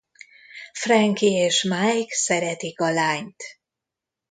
Frankie 0.73 1.45
és 1.45 1.63
Mike 1.63 2.15
szeretik 2.15 2.79
a 2.79 2.91
lányt. 2.91 3.43